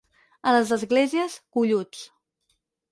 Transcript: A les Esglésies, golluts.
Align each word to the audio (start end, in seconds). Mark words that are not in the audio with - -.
A 0.51 0.53
les 0.55 0.71
Esglésies, 0.79 1.37
golluts. 1.59 2.05